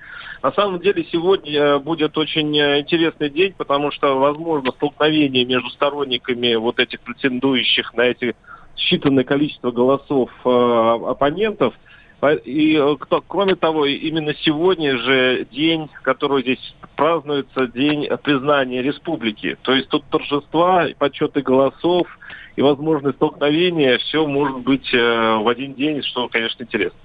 На 0.40 0.52
самом 0.52 0.78
деле 0.78 1.04
сегодня 1.11 1.80
будет 1.80 2.16
очень 2.16 2.56
интересный 2.56 3.28
день, 3.28 3.54
потому 3.59 3.90
что, 3.90 4.16
возможно, 4.21 4.71
столкновение 4.71 5.44
между 5.44 5.68
сторонниками 5.71 6.54
вот 6.54 6.78
этих 6.78 7.00
претендующих 7.00 7.92
на 7.94 8.02
эти 8.02 8.37
считанное 8.76 9.25
количество 9.25 9.73
голосов 9.73 10.30
э, 10.44 10.49
оппонентов. 10.49 11.75
И, 12.44 12.80
кто, 13.00 13.20
кроме 13.20 13.56
того, 13.56 13.86
именно 13.86 14.32
сегодня 14.42 14.96
же 14.96 15.46
день, 15.50 15.88
который 16.02 16.42
здесь 16.42 16.74
празднуется, 16.94 17.66
день 17.66 18.08
признания 18.22 18.80
республики. 18.80 19.56
То 19.62 19.74
есть 19.74 19.88
тут 19.88 20.04
торжества, 20.04 20.86
подсчеты 20.98 21.42
голосов, 21.42 22.06
и 22.54 22.62
возможные 22.62 23.14
столкновения, 23.14 23.98
все 23.98 24.26
может 24.26 24.58
быть 24.58 24.92
э, 24.92 25.36
в 25.36 25.48
один 25.48 25.74
день, 25.74 26.02
что, 26.02 26.28
конечно, 26.28 26.62
интересно. 26.62 26.98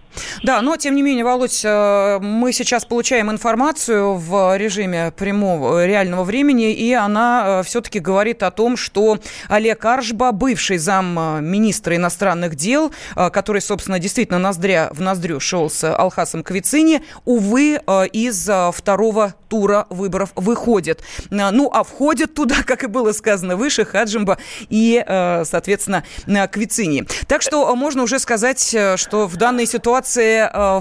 Да, 0.44 0.62
но 0.62 0.78
тем 0.78 0.96
не 0.96 1.02
менее, 1.02 1.24
Володь, 1.24 1.62
э, 1.64 2.20
мы 2.22 2.54
сейчас 2.54 2.86
получаем 2.86 3.32
информацию 3.32 4.16
в 4.16 4.58
режиме 4.58 5.12
прямого 5.12 5.86
реального 5.86 6.24
времени, 6.24 6.74
и 6.74 6.94
она 6.94 7.60
э, 7.62 7.64
все-таки 7.64 8.00
говорит 8.00 8.44
о 8.44 8.52
том, 8.52 8.78
что 8.78 9.20
Олег 9.48 9.84
Аршба, 9.86 10.32
бывший 10.32 10.78
зам 10.78 11.44
министра 11.44 11.96
иностранных 11.96 12.56
дел, 12.56 12.92
который, 13.16 13.62
собственно, 13.62 14.00
действительно 14.00 14.40
ноздря 14.40 14.90
в 14.92 15.02
ноздрю 15.02 15.40
шел 15.40 15.70
с 15.70 15.84
Алхасом 15.84 16.44
Квицини, 16.44 17.02
увы, 17.26 17.80
из 18.14 18.50
второго 18.74 19.36
тура 19.50 19.88
выборов 19.90 20.32
выходит. 20.36 21.02
Ну, 21.30 21.70
а 21.74 21.84
входит 21.84 22.34
туда, 22.34 22.56
как 22.66 22.84
и 22.84 22.88
было 22.88 23.12
сказано 23.12 23.56
выше, 23.56 23.86
Хаджимба 23.86 24.38
и 24.70 25.04
соответственно, 25.46 26.04
Квицини. 26.52 27.06
Так 27.28 27.42
что 27.42 27.76
можно 27.76 28.04
уже 28.04 28.20
сказать, 28.20 28.76
что 28.96 29.28
в 29.28 29.36
данной 29.38 29.66
ситуации 29.66 29.97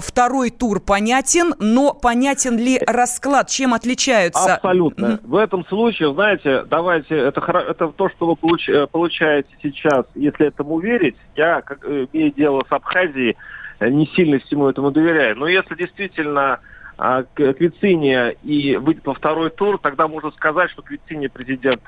второй 0.01 0.49
тур 0.49 0.79
понятен, 0.79 1.53
но 1.59 1.93
понятен 1.93 2.57
ли 2.57 2.79
расклад, 2.85 3.49
чем 3.49 3.73
отличаются? 3.73 4.55
Абсолютно. 4.55 5.05
Mm-hmm. 5.05 5.27
В 5.27 5.35
этом 5.35 5.65
случае, 5.67 6.13
знаете, 6.13 6.63
давайте, 6.69 7.15
это, 7.15 7.41
это 7.69 7.87
то, 7.89 8.09
что 8.09 8.27
вы 8.27 8.35
получ, 8.35 8.69
получаете 8.91 9.49
сейчас, 9.61 10.05
если 10.15 10.47
этому 10.47 10.79
верить. 10.79 11.15
Я, 11.35 11.61
как, 11.61 11.85
имея 11.85 12.31
дело 12.31 12.63
с 12.67 12.71
Абхазией, 12.71 13.37
не 13.79 14.07
сильно 14.15 14.39
всему 14.39 14.67
этому 14.67 14.91
доверяю. 14.91 15.35
Но 15.37 15.47
если 15.47 15.75
действительно 15.75 16.59
а, 16.97 17.23
Квициния 17.23 18.29
и 18.43 18.75
выйдет 18.77 19.05
во 19.05 19.13
второй 19.13 19.51
тур, 19.51 19.77
тогда 19.77 20.07
можно 20.07 20.31
сказать, 20.31 20.71
что 20.71 20.81
Квициния 20.81 21.29
президент. 21.29 21.81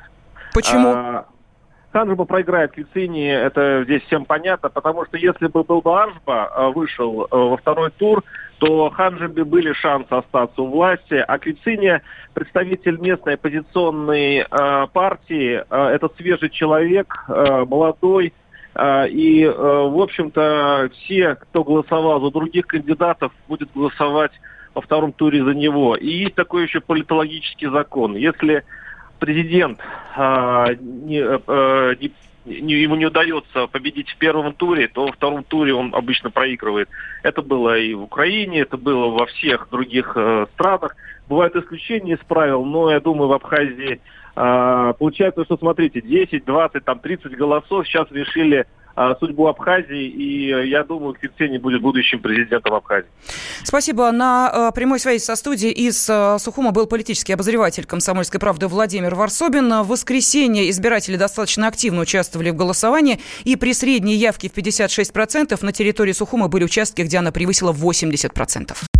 Почему? 0.54 0.94
А, 0.96 1.26
Ханжба 1.92 2.26
проиграет 2.26 2.72
Квицини, 2.74 3.28
это 3.28 3.84
здесь 3.84 4.04
всем 4.04 4.26
понятно, 4.26 4.70
потому 4.70 5.06
что 5.06 5.18
если 5.18 5.48
бы 5.48 5.64
был 5.64 5.82
бы 5.82 6.00
Аржба 6.00 6.46
а, 6.46 6.70
вышел 6.70 7.28
а, 7.30 7.36
во 7.36 7.58
второй 7.58 7.90
тур, 7.92 8.24
то 8.60 8.90
Ханжибе 8.92 9.44
были 9.44 9.74
шансы 9.74 10.12
остаться 10.12 10.62
у 10.62 10.68
власти, 10.68 11.16
а 11.16 11.40
Квицини 11.40 12.02
представитель 12.34 13.00
местной 13.00 13.36
оппозиционной 13.36 14.40
э, 14.40 14.88
партии, 14.94 15.64
э, 15.68 15.86
это 15.96 16.10
свежий 16.18 16.50
человек, 16.50 17.26
э, 17.28 17.66
молодой, 17.66 18.34
а, 18.76 19.06
и, 19.06 19.44
э, 19.44 19.52
в 19.52 20.00
общем-то, 20.00 20.90
все, 20.94 21.36
кто 21.36 21.64
голосовал 21.64 22.22
за 22.22 22.32
других 22.32 22.68
кандидатов, 22.68 23.32
будет 23.48 23.70
голосовать 23.74 24.32
во 24.76 24.82
втором 24.82 25.12
туре 25.12 25.44
за 25.44 25.54
него. 25.54 25.96
И 25.96 26.08
есть 26.08 26.36
такой 26.36 26.64
еще 26.64 26.80
политологический 26.80 27.70
закон. 27.70 28.16
Если 28.16 28.64
президент 29.20 29.80
а, 30.16 30.74
не, 30.80 31.20
э, 31.22 31.96
не, 32.46 32.74
ему 32.74 32.96
не 32.96 33.06
удается 33.06 33.68
победить 33.68 34.10
в 34.10 34.18
первом 34.18 34.54
туре, 34.54 34.88
то 34.88 35.06
во 35.06 35.12
втором 35.12 35.44
туре 35.44 35.74
он 35.74 35.94
обычно 35.94 36.32
проигрывает. 36.32 36.90
Это 37.24 37.42
было 37.42 37.78
и 37.78 37.94
в 37.94 38.04
Украине, 38.04 38.62
это 38.62 38.78
было 38.78 39.08
во 39.10 39.26
всех 39.28 39.68
других 39.70 40.14
э, 40.16 40.48
странах. 40.54 40.96
Бывают 41.28 41.56
исключения 41.56 42.14
из 42.14 42.20
правил, 42.20 42.66
но 42.66 42.92
я 42.92 43.00
думаю, 43.00 43.28
в 43.28 43.34
Абхазии 43.34 44.00
а, 44.42 44.94
получается, 44.94 45.44
что, 45.44 45.58
смотрите, 45.58 46.02
10, 46.02 46.46
20, 46.46 46.86
там 46.86 47.00
30 47.00 47.36
голосов 47.36 47.86
сейчас 47.86 48.10
решили 48.12 48.66
судьбу 49.20 49.48
Абхазии, 49.48 50.08
и 50.08 50.52
э, 50.52 50.68
я 50.68 50.84
думаю, 50.84 51.14
Квицени 51.14 51.58
будет 51.58 51.82
будущим 51.82 52.20
президентом 52.20 52.74
Абхазии. 52.74 53.08
Спасибо. 53.64 54.12
На 54.12 54.70
э, 54.70 54.76
прямой 54.76 55.00
связи 55.00 55.22
со 55.24 55.36
студией 55.36 55.72
из 55.72 56.10
э, 56.10 56.38
Сухума 56.40 56.72
был 56.72 56.88
политический 56.88 57.34
обозреватель 57.34 57.86
«Комсомольской 57.86 58.40
правды» 58.40 58.68
Владимир 58.68 59.16
Варсобин. 59.16 59.70
В 59.84 59.88
воскресенье 59.88 60.70
избиратели 60.70 61.16
достаточно 61.16 61.68
активно 61.68 62.02
участвовали 62.02 62.50
в 62.50 62.56
голосовании, 62.56 63.20
и 63.44 63.56
при 63.56 63.74
средней 63.74 64.16
явке 64.16 64.50
в 64.50 64.58
56% 64.58 65.58
на 65.62 65.72
территории 65.72 66.12
Сухума 66.12 66.48
были 66.48 66.64
участки, 66.64 67.02
где 67.02 67.18
она 67.18 67.32
превысила 67.32 67.74
80%. 67.74 68.89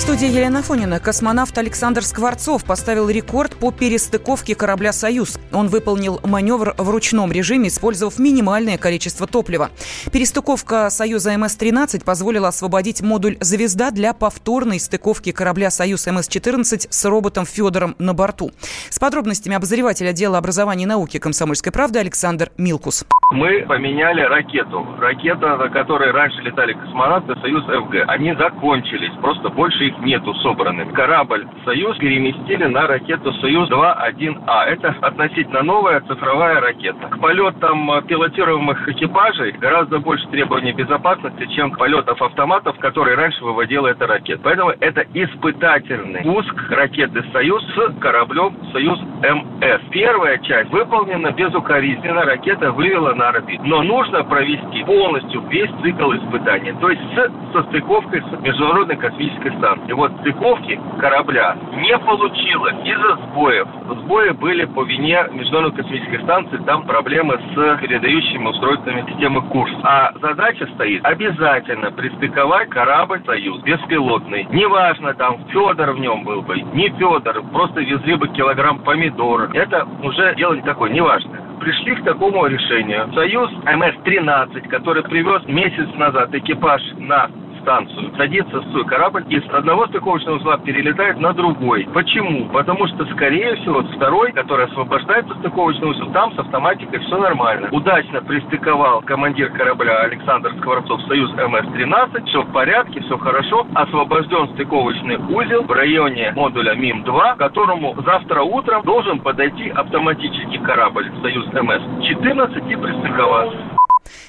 студии 0.00 0.28
Елена 0.28 0.62
Фонина. 0.62 0.98
Космонавт 0.98 1.58
Александр 1.58 2.02
Скворцов 2.02 2.64
поставил 2.64 3.10
рекорд 3.10 3.54
по 3.56 3.70
перестыковке 3.70 4.54
корабля 4.54 4.94
«Союз». 4.94 5.38
Он 5.52 5.68
выполнил 5.68 6.20
маневр 6.24 6.74
в 6.78 6.88
ручном 6.88 7.30
режиме, 7.30 7.68
использовав 7.68 8.18
минимальное 8.18 8.78
количество 8.78 9.26
топлива. 9.26 9.70
Перестыковка 10.10 10.88
«Союза 10.88 11.36
МС-13» 11.36 12.02
позволила 12.02 12.48
освободить 12.48 13.02
модуль 13.02 13.36
«Звезда» 13.40 13.90
для 13.90 14.14
повторной 14.14 14.80
стыковки 14.80 15.32
корабля 15.32 15.70
«Союз 15.70 16.06
МС-14» 16.06 16.86
с 16.88 17.04
роботом 17.04 17.44
Федором 17.44 17.94
на 17.98 18.14
борту. 18.14 18.52
С 18.88 18.98
подробностями 18.98 19.56
обозреватель 19.56 20.08
отдела 20.08 20.38
образования 20.38 20.84
и 20.84 20.86
науки 20.86 21.18
«Комсомольской 21.18 21.72
правды» 21.72 21.98
Александр 21.98 22.50
Милкус. 22.56 23.04
Мы 23.32 23.64
поменяли 23.68 24.22
ракету. 24.22 24.84
Ракета, 24.98 25.56
на 25.56 25.68
которой 25.68 26.10
раньше 26.10 26.42
летали 26.42 26.72
космонавты 26.72 27.36
«Союз 27.40 27.64
ФГ». 27.64 28.08
Они 28.08 28.34
закончились, 28.34 29.12
просто 29.20 29.50
больше 29.50 29.84
их 29.84 29.98
нету 30.00 30.34
собранным. 30.34 30.92
Корабль 30.92 31.46
«Союз» 31.64 31.96
переместили 31.98 32.64
на 32.64 32.88
ракету 32.88 33.32
«Союз-2-1А». 33.34 34.64
Это 34.64 34.96
относительно 35.00 35.62
новая 35.62 36.00
цифровая 36.00 36.60
ракета. 36.60 37.06
К 37.06 37.20
полетам 37.20 38.02
пилотируемых 38.08 38.88
экипажей 38.88 39.52
гораздо 39.52 40.00
больше 40.00 40.26
требований 40.26 40.72
безопасности, 40.72 41.46
чем 41.54 41.70
полетов 41.70 42.20
автоматов, 42.20 42.76
которые 42.78 43.14
раньше 43.14 43.44
выводила 43.44 43.86
эта 43.86 44.08
ракета. 44.08 44.40
Поэтому 44.42 44.70
это 44.80 45.06
испытательный 45.14 46.22
пуск 46.22 46.54
ракеты 46.68 47.24
«Союз» 47.32 47.62
с 47.76 48.00
кораблем 48.00 48.56
«Союз-МС». 48.72 49.82
Первая 49.92 50.38
часть 50.38 50.70
выполнена 50.70 51.30
безукоризненно, 51.30 52.24
ракета 52.24 52.72
вывела 52.72 53.14
на 53.20 53.28
орбиту. 53.28 53.62
Но 53.64 53.82
нужно 53.82 54.24
провести 54.24 54.82
полностью 54.84 55.42
весь 55.48 55.70
цикл 55.82 56.12
испытаний, 56.12 56.72
то 56.80 56.88
есть 56.88 57.02
с 57.14 57.52
состыковкой 57.52 58.22
с 58.22 58.40
Международной 58.40 58.96
космической 58.96 59.52
станцией. 59.58 59.94
Вот 59.94 60.12
стыковки 60.20 60.80
корабля 60.98 61.56
не 61.76 61.96
получилось 61.98 62.76
из-за 62.84 63.16
сбоев. 63.16 63.68
Сбои 64.02 64.30
были 64.30 64.64
по 64.64 64.84
вине 64.84 65.24
Международной 65.32 65.82
космической 65.82 66.22
станции, 66.22 66.56
там 66.64 66.84
проблемы 66.84 67.38
с 67.38 67.78
передающими 67.80 68.48
устройствами 68.48 69.04
системы 69.10 69.42
курс. 69.42 69.72
А 69.82 70.12
задача 70.20 70.66
стоит 70.74 71.04
обязательно 71.04 71.90
пристыковать 71.90 72.70
корабль 72.70 73.22
«Союз» 73.26 73.60
беспилотный. 73.62 74.46
Неважно, 74.50 75.12
там 75.14 75.44
Федор 75.48 75.92
в 75.92 75.98
нем 75.98 76.24
был 76.24 76.40
бы, 76.42 76.60
не 76.60 76.88
Федор, 76.90 77.42
просто 77.52 77.80
везли 77.80 78.14
бы 78.14 78.28
килограмм 78.28 78.78
помидоров. 78.80 79.54
Это 79.54 79.86
уже 80.02 80.34
дело 80.36 80.54
не 80.54 80.62
такое, 80.62 80.90
неважно 80.90 81.50
пришли 81.60 81.94
к 81.94 82.04
такому 82.04 82.46
решению. 82.46 83.09
Союз 83.14 83.50
МС-13, 83.66 84.68
который 84.68 85.02
привез 85.02 85.42
месяц 85.48 85.88
назад 85.96 86.32
экипаж 86.34 86.80
на 86.98 87.28
станцию, 87.62 88.12
садится 88.16 88.60
в 88.60 88.70
свой 88.70 88.84
корабль 88.84 89.24
и 89.28 89.40
с 89.40 89.48
одного 89.52 89.86
стыковочного 89.86 90.36
узла 90.36 90.58
перелетает 90.58 91.18
на 91.18 91.32
другой. 91.32 91.88
Почему? 91.92 92.48
Потому 92.50 92.86
что, 92.88 93.04
скорее 93.06 93.56
всего, 93.56 93.82
второй, 93.82 94.32
который 94.32 94.66
освобождается 94.66 95.34
стыковочный 95.40 95.90
узел, 95.90 96.12
там 96.12 96.34
с 96.34 96.38
автоматикой 96.38 97.00
все 97.00 97.18
нормально. 97.18 97.68
Удачно 97.72 98.20
пристыковал 98.22 99.02
командир 99.02 99.50
корабля 99.50 100.00
Александр 100.00 100.52
Скворцов 100.58 101.00
Союз 101.02 101.30
МС-13, 101.32 102.26
все 102.26 102.42
в 102.42 102.52
порядке, 102.52 103.00
все 103.00 103.18
хорошо. 103.18 103.66
Освобожден 103.74 104.48
стыковочный 104.54 105.16
узел 105.16 105.64
в 105.64 105.70
районе 105.72 106.32
модуля 106.34 106.74
МИМ-2, 106.74 107.36
которому 107.36 107.94
завтра 108.04 108.42
утром 108.42 108.82
должен 108.82 109.20
подойти 109.20 109.68
автоматический 109.70 110.58
корабль 110.58 111.10
Союз 111.22 111.46
МС-14 111.46 112.72
и 112.72 112.76
пристыковаться. 112.76 113.58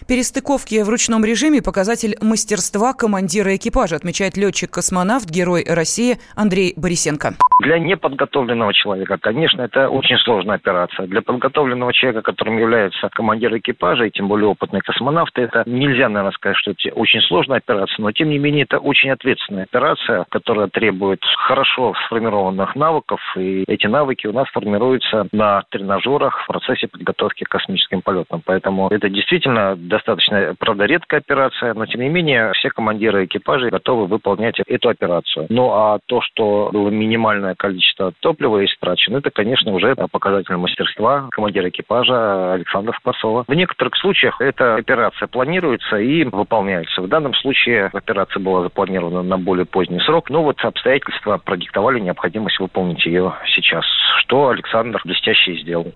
Перестыковки 0.08 0.82
в 0.82 0.90
ручном 0.90 1.24
режиме– 1.24 1.62
показатель 1.64 2.16
мастерства 2.22 2.94
командира 2.94 3.56
экипажа, 3.56 3.96
отмечает 3.96 4.36
летчик-космонавт, 4.36 5.30
герой 5.30 5.64
России 5.68 6.18
Андрей 6.36 6.74
Борисенко. 6.76 7.36
Для 7.62 7.78
неподготовленного 7.78 8.74
человека, 8.74 9.18
конечно, 9.22 9.62
это 9.62 9.88
очень 9.88 10.18
сложная 10.18 10.56
операция. 10.56 11.06
Для 11.06 11.22
подготовленного 11.22 11.94
человека, 11.94 12.24
которым 12.24 12.58
является 12.58 13.10
командир 13.14 13.56
экипажа, 13.56 14.06
и 14.06 14.12
тем 14.12 14.28
более 14.28 14.48
опытный 14.48 14.82
космонавт, 14.82 15.38
это 15.38 15.64
нельзя, 15.68 16.10
наверное, 16.10 16.32
сказать, 16.32 16.58
что 16.58 16.72
это 16.72 16.90
очень 16.96 17.22
сложная 17.22 17.58
операция, 17.58 18.02
но 18.02 18.12
тем 18.12 18.30
не 18.30 18.40
менее 18.40 18.64
это 18.64 18.80
очень 18.80 19.12
ответственная 19.12 19.64
операция, 19.64 20.26
которая 20.30 20.68
требует 20.68 21.22
хорошо 21.48 21.94
сформированных 22.06 22.76
навыков, 22.76 23.20
и 23.38 23.64
эти 23.68 23.86
навыки 23.86 24.26
у 24.26 24.34
нас 24.34 24.48
формируются 24.50 25.28
на 25.32 25.64
тренажерах 25.70 26.44
в 26.44 26.48
процессе 26.48 26.88
подготовки 26.88 27.44
к 27.44 27.50
космическим 27.50 28.02
полетам. 28.02 28.42
Поэтому 28.44 28.88
это 28.88 29.08
действительно 29.08 29.76
достаточно, 29.92 30.56
правда, 30.58 30.86
редкая 30.86 31.20
операция, 31.20 31.74
но 31.74 31.86
тем 31.86 32.02
не 32.02 32.10
менее 32.10 32.54
все 32.54 32.70
командиры 32.70 33.26
экипажей 33.26 33.70
готовы 33.70 34.08
выполнять 34.08 34.60
эту 34.66 34.90
операцию. 34.90 35.46
Ну 35.50 35.72
а 35.72 36.00
то, 36.06 36.22
что 36.22 36.70
было 36.74 36.90
минимальное 36.90 37.56
количество 37.56 38.12
топлива 38.22 38.66
истрачено, 38.66 39.18
это, 39.18 39.30
конечно, 39.30 39.72
уже 39.74 39.96
показатель 39.96 40.56
мастерства 40.56 41.28
командира 41.32 41.70
экипажа 41.70 42.54
Александра 42.54 42.94
Скворцова. 42.94 43.44
В 43.48 43.54
некоторых 43.54 43.96
случаях 43.98 44.40
эта 44.40 44.76
операция 44.76 45.28
планируется 45.28 45.98
и 45.98 46.24
выполняется. 46.24 47.02
В 47.02 47.08
данном 47.08 47.34
случае 47.36 47.90
операция 47.94 48.40
была 48.40 48.64
запланирована 48.64 49.22
на 49.22 49.38
более 49.38 49.66
поздний 49.66 50.00
срок, 50.00 50.30
но 50.30 50.44
вот 50.44 50.60
обстоятельства 50.62 51.38
продиктовали 51.38 52.00
необходимость 52.00 52.60
выполнить 52.60 53.06
ее 53.06 53.34
сейчас, 53.56 53.86
что 54.22 54.50
Александр 54.50 55.02
блестяще 55.04 55.58
сделал. 55.62 55.92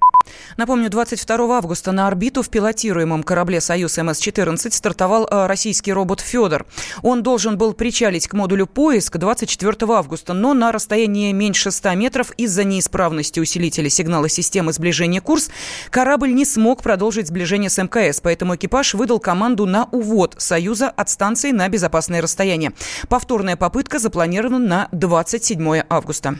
Напомню, 0.58 0.90
22 0.90 1.58
августа 1.58 1.92
на 1.92 2.08
орбиту 2.08 2.42
в 2.42 2.50
пилотируемом 2.50 3.24
корабле 3.24 3.62
«Союз» 3.62 3.85
«Союз 3.88 3.98
МС-14» 3.98 4.72
стартовал 4.72 5.28
э, 5.30 5.48
российский 5.48 5.94
робот 5.94 6.20
«Федор». 6.20 6.66
Он 7.04 7.24
должен 7.24 7.58
был 7.58 7.74
причалить 7.74 8.28
к 8.28 8.34
модулю 8.34 8.66
«Поиск» 8.68 9.18
24 9.18 9.76
августа, 9.94 10.34
но 10.34 10.54
на 10.54 10.72
расстоянии 10.72 11.32
меньше 11.32 11.72
100 11.72 11.94
метров 11.96 12.32
из-за 12.38 12.64
неисправности 12.64 13.40
усилителя 13.40 13.90
сигнала 13.90 14.30
системы 14.30 14.74
сближения 14.74 15.22
«Курс» 15.22 15.50
корабль 15.90 16.34
не 16.34 16.46
смог 16.46 16.82
продолжить 16.82 17.28
сближение 17.28 17.70
с 17.70 17.78
МКС, 17.82 18.22
поэтому 18.22 18.56
экипаж 18.56 18.94
выдал 18.94 19.20
команду 19.20 19.66
на 19.66 19.86
увод 19.92 20.36
«Союза» 20.38 20.90
от 20.90 21.10
станции 21.10 21.52
на 21.52 21.68
безопасное 21.70 22.22
расстояние. 22.22 22.74
Повторная 23.08 23.56
попытка 23.56 24.00
запланирована 24.00 24.60
на 24.60 24.90
27 24.92 25.84
августа. 25.90 26.36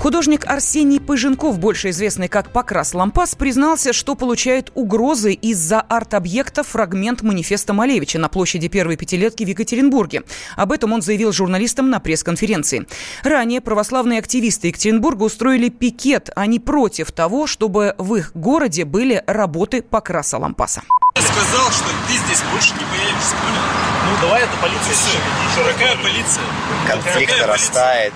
Художник 0.00 0.46
Арсений 0.46 1.00
Пыженков, 1.00 1.58
больше 1.58 1.90
известный 1.90 2.28
как 2.28 2.52
Покрас 2.52 2.94
Лампас, 2.94 3.34
признался, 3.34 3.92
что 3.92 4.14
получает 4.14 4.70
угрозы 4.76 5.32
из-за 5.32 5.80
арт-объекта 5.80 6.62
фрагмент 6.62 7.22
манифеста 7.22 7.72
Малевича 7.72 8.20
на 8.20 8.28
площади 8.28 8.68
первой 8.68 8.96
пятилетки 8.96 9.42
в 9.42 9.48
Екатеринбурге. 9.48 10.22
Об 10.54 10.70
этом 10.70 10.92
он 10.92 11.02
заявил 11.02 11.32
журналистам 11.32 11.90
на 11.90 11.98
пресс-конференции. 11.98 12.86
Ранее 13.24 13.60
православные 13.60 14.20
активисты 14.20 14.68
Екатеринбурга 14.68 15.24
устроили 15.24 15.68
пикет. 15.68 16.30
Они 16.36 16.60
против 16.60 17.10
того, 17.10 17.48
чтобы 17.48 17.96
в 17.98 18.14
их 18.14 18.30
городе 18.34 18.84
были 18.84 19.24
работы 19.26 19.82
Покраса 19.82 20.38
Лампаса. 20.38 20.82
Я 21.16 21.22
сказал, 21.22 21.72
что 21.72 21.86
ты 22.06 22.12
здесь 22.12 22.42
больше 22.52 22.72
не 22.74 22.84
появишься, 22.84 23.34
понял? 23.42 23.62
Ну, 24.06 24.22
давай 24.22 24.42
это 24.42 24.52
полиция. 24.62 24.94
Слушай, 25.54 25.72
какая 25.72 25.96
полиция? 25.96 26.44
Конфликт 26.86 27.40
нарастает 27.40 28.12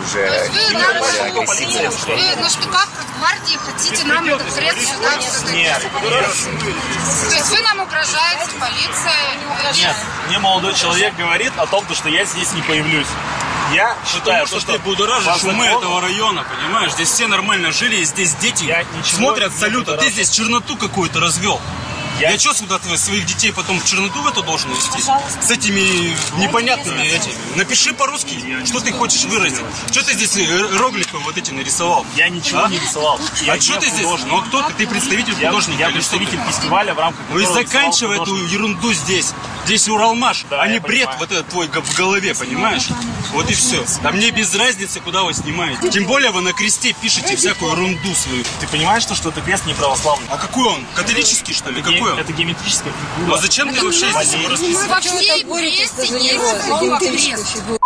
уже 0.00 0.50
вы 0.52 0.78
нам 0.78 0.96
агрессивно. 1.40 1.90
Вы 1.90 2.42
на 2.42 2.50
штыках 2.50 2.88
гвардии 3.18 3.56
хотите 3.56 4.04
нам 4.04 4.24
этот 4.26 4.54
бред 4.54 4.76
сюда 4.80 5.16
Нет. 5.52 5.82
То 7.28 7.34
есть 7.34 7.50
вы 7.50 7.60
нам 7.62 7.80
угрожаете, 7.80 8.50
полиция 8.58 9.84
Нет, 9.86 9.96
мне 10.28 10.38
молодой 10.38 10.74
человек 10.74 11.14
говорит 11.16 11.52
о 11.56 11.66
том, 11.66 11.84
что 11.94 12.08
я 12.08 12.24
здесь 12.24 12.52
не 12.52 12.62
появлюсь. 12.62 13.08
Я 13.72 13.96
считаю, 14.04 14.46
что, 14.46 14.58
что 14.58 14.72
ты 14.72 14.78
будоражишь 14.80 15.44
умы 15.44 15.64
этого 15.64 16.00
района, 16.00 16.44
понимаешь? 16.44 16.92
Здесь 16.92 17.10
все 17.10 17.28
нормально 17.28 17.70
жили, 17.70 17.96
и 17.96 18.04
здесь 18.04 18.34
дети 18.34 18.74
смотрят 19.04 19.52
салют, 19.54 19.88
а 19.88 19.96
ты 19.96 20.10
здесь 20.10 20.30
черноту 20.30 20.76
какую-то 20.76 21.20
развел. 21.20 21.60
Я, 22.20 22.32
я 22.32 22.38
что 22.38 22.52
сюда 22.52 22.78
своих 22.96 23.24
детей 23.24 23.50
потом 23.50 23.80
в 23.80 23.84
черноту 23.86 24.20
в 24.20 24.26
эту 24.26 24.42
должен 24.42 24.70
вести? 24.70 24.98
Пожалуйста. 24.98 25.42
С 25.42 25.50
этими 25.50 26.14
непонятными 26.38 27.00
этими. 27.02 27.34
Напиши 27.56 27.94
по-русски, 27.94 28.66
что 28.66 28.80
ты 28.80 28.92
хочешь 28.92 29.24
выразить. 29.24 29.64
Что 29.90 30.04
ты 30.04 30.12
здесь 30.12 30.36
э, 30.36 30.76
рогликов 30.76 31.24
вот 31.24 31.38
эти 31.38 31.50
нарисовал? 31.50 32.04
Я 32.16 32.28
ничего 32.28 32.64
а? 32.64 32.68
не 32.68 32.78
рисовал. 32.78 33.18
Я 33.42 33.54
а 33.54 33.60
что 33.60 33.80
ты 33.80 33.88
здесь? 33.88 34.06
Ну 34.26 34.36
а 34.36 34.42
кто 34.42 34.62
ты? 34.62 34.74
Ты 34.74 34.86
представитель 34.86 35.34
я, 35.40 35.48
художника? 35.48 35.80
Я 35.80 35.90
представитель 35.90 36.38
фестиваля 36.46 36.92
в 36.92 36.98
рамках 36.98 37.24
Ну 37.30 37.38
и 37.38 37.46
заканчивай 37.46 38.20
эту 38.20 38.36
ерунду 38.46 38.92
здесь. 38.92 39.32
Здесь 39.64 39.88
Уралмаш, 39.88 40.46
да, 40.50 40.62
а 40.62 40.66
не 40.68 40.78
бред 40.78 41.06
понимаю. 41.06 41.18
вот 41.20 41.32
этот 41.32 41.48
твой 41.48 41.68
в 41.68 41.96
голове, 41.96 42.34
понимаешь? 42.34 42.88
Вот 43.32 43.48
и 43.50 43.54
все. 43.54 43.84
А 44.02 44.10
мне 44.10 44.30
без 44.30 44.54
разницы, 44.54 45.00
куда 45.00 45.22
вы 45.22 45.32
снимаете. 45.34 45.90
Тем 45.90 46.06
более 46.06 46.30
вы 46.32 46.40
на 46.40 46.52
кресте 46.52 46.92
пишете 46.92 47.36
всякую 47.36 47.72
ерунду 47.72 48.14
свою. 48.14 48.42
Ты 48.60 48.66
понимаешь, 48.66 49.02
что, 49.04 49.14
что 49.14 49.28
это 49.28 49.40
крест 49.40 49.66
не 49.66 49.74
православный? 49.74 50.26
А 50.30 50.36
какой 50.36 50.66
он? 50.66 50.84
Католический, 50.94 51.54
что 51.54 51.70
ли? 51.70 51.82
Какой 51.82 52.12
он? 52.12 52.18
Это 52.18 52.32
геометрическая 52.32 52.92
фигура. 53.16 53.36
А 53.36 53.40
зачем 53.40 53.72
ты 53.72 53.84
вообще 53.84 54.10
здесь 54.10 54.34
его 54.34 54.48
расписываешь? 54.48 54.88
Во 54.88 55.00
всей 55.00 55.44
Бресте 55.44 56.18
есть 56.18 56.64
слово 56.66 56.98
крест. 56.98 57.79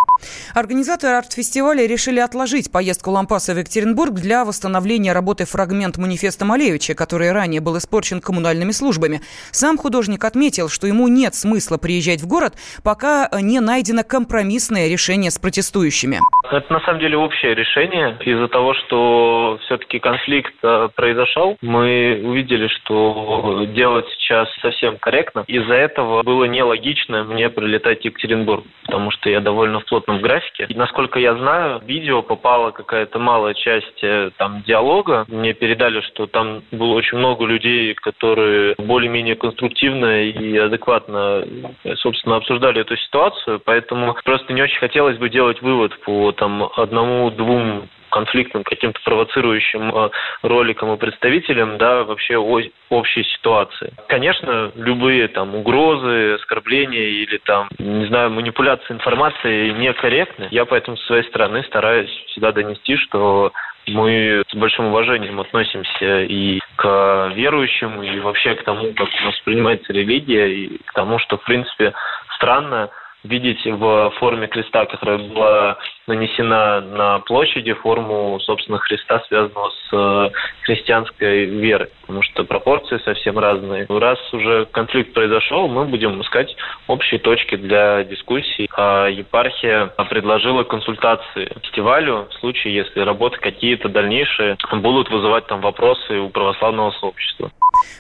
Организаторы 0.54 1.14
арт-фестиваля 1.14 1.86
решили 1.86 2.20
отложить 2.20 2.70
поездку 2.70 3.10
Лампаса 3.10 3.54
в 3.54 3.58
Екатеринбург 3.58 4.14
для 4.14 4.44
восстановления 4.44 5.12
работы 5.12 5.44
фрагмент 5.44 5.96
манифеста 5.96 6.44
Малевича, 6.44 6.94
который 6.94 7.32
ранее 7.32 7.60
был 7.60 7.78
испорчен 7.78 8.20
коммунальными 8.20 8.72
службами. 8.72 9.20
Сам 9.50 9.78
художник 9.78 10.24
отметил, 10.24 10.68
что 10.68 10.86
ему 10.86 11.08
нет 11.08 11.34
смысла 11.34 11.76
приезжать 11.78 12.20
в 12.20 12.26
город, 12.26 12.54
пока 12.82 13.28
не 13.40 13.60
найдено 13.60 14.02
компромиссное 14.04 14.88
решение 14.88 15.30
с 15.30 15.38
протестующими. 15.38 16.20
Это 16.44 16.72
на 16.72 16.80
самом 16.80 17.00
деле 17.00 17.16
общее 17.16 17.54
решение. 17.54 18.16
Из-за 18.20 18.48
того, 18.48 18.74
что 18.74 19.58
все-таки 19.64 19.98
конфликт 19.98 20.54
э, 20.62 20.88
произошел, 20.94 21.56
мы 21.62 22.20
увидели, 22.22 22.68
что 22.68 23.64
делать 23.74 24.06
сейчас 24.18 24.48
совсем 24.60 24.98
корректно. 24.98 25.44
Из-за 25.46 25.74
этого 25.74 26.22
было 26.22 26.44
нелогично 26.44 27.24
мне 27.24 27.48
прилетать 27.50 28.02
в 28.02 28.04
Екатеринбург, 28.04 28.64
потому 28.84 29.10
что 29.10 29.30
я 29.30 29.40
довольно 29.40 29.80
в 29.80 29.84
плотном 29.86 30.13
графике 30.20 30.44
графике. 30.44 30.66
И, 30.68 30.74
насколько 30.74 31.18
я 31.18 31.34
знаю, 31.34 31.80
в 31.80 31.84
видео 31.84 32.22
попала 32.22 32.70
какая-то 32.70 33.18
малая 33.18 33.54
часть 33.54 34.02
э, 34.02 34.30
там 34.36 34.62
диалога. 34.66 35.24
Мне 35.28 35.54
передали, 35.54 36.00
что 36.00 36.26
там 36.26 36.62
было 36.72 36.94
очень 36.94 37.18
много 37.18 37.44
людей, 37.46 37.94
которые 37.94 38.74
более-менее 38.78 39.36
конструктивно 39.36 40.24
и 40.24 40.56
адекватно, 40.56 41.44
э, 41.84 41.94
собственно, 41.96 42.36
обсуждали 42.36 42.80
эту 42.80 42.96
ситуацию. 42.96 43.60
Поэтому 43.64 44.16
просто 44.24 44.52
не 44.52 44.62
очень 44.62 44.78
хотелось 44.78 45.18
бы 45.18 45.28
делать 45.28 45.60
вывод 45.62 45.98
по 46.00 46.32
там 46.32 46.68
одному-двум 46.76 47.88
конфликтным, 48.14 48.62
каким-то 48.62 49.00
провоцирующим 49.04 49.92
э, 49.92 50.10
роликам 50.42 50.94
и 50.94 50.96
представителям, 50.96 51.78
да, 51.78 52.04
вообще 52.04 52.36
общей 52.36 53.24
ситуации. 53.24 53.92
Конечно, 54.06 54.70
любые 54.76 55.26
там 55.26 55.56
угрозы, 55.56 56.34
оскорбления 56.34 57.08
или 57.24 57.38
там, 57.38 57.68
не 57.80 58.06
знаю, 58.06 58.30
манипуляции 58.30 58.94
информацией 58.94 59.72
некорректны. 59.72 60.46
Я 60.52 60.64
поэтому 60.64 60.96
со 60.96 61.06
своей 61.06 61.24
стороны 61.24 61.64
стараюсь 61.64 62.10
всегда 62.28 62.52
донести, 62.52 62.96
что 62.98 63.52
мы 63.88 64.44
с 64.48 64.54
большим 64.54 64.86
уважением 64.86 65.40
относимся 65.40 66.22
и 66.22 66.60
к 66.76 67.32
верующим, 67.34 68.00
и 68.00 68.20
вообще 68.20 68.54
к 68.54 68.62
тому, 68.62 68.94
как 68.94 69.08
у 69.08 69.24
нас 69.24 69.40
принимается 69.44 69.92
религия, 69.92 70.46
и 70.54 70.78
к 70.78 70.92
тому, 70.92 71.18
что, 71.18 71.36
в 71.36 71.42
принципе, 71.42 71.92
странно 72.36 72.90
видеть 73.24 73.64
в 73.64 74.12
форме 74.18 74.46
креста, 74.46 74.84
которая 74.84 75.18
была 75.18 75.78
нанесена 76.06 76.80
на 76.80 77.18
площади, 77.20 77.72
форму, 77.72 78.38
собственно, 78.40 78.78
Христа, 78.78 79.22
связанного 79.26 79.70
с 79.70 79.88
э, 79.92 80.30
христианской 80.62 81.46
верой, 81.46 81.88
потому 82.02 82.22
что 82.22 82.44
пропорции 82.44 82.98
совсем 82.98 83.38
разные. 83.38 83.86
Раз 83.88 84.18
уже 84.32 84.66
конфликт 84.66 85.14
произошел, 85.14 85.66
мы 85.68 85.86
будем 85.86 86.20
искать 86.20 86.54
общие 86.86 87.18
точки 87.18 87.56
для 87.56 88.04
дискуссий. 88.04 88.68
А 88.76 89.08
епархия 89.08 89.86
предложила 90.10 90.62
консультации 90.62 91.50
фестивалю 91.62 92.28
в 92.30 92.34
случае, 92.40 92.74
если 92.74 93.00
работы 93.00 93.38
какие-то 93.38 93.88
дальнейшие 93.88 94.56
будут 94.72 95.10
вызывать 95.10 95.46
там 95.46 95.60
вопросы 95.62 96.18
у 96.18 96.28
православного 96.28 96.90
сообщества. 97.00 97.50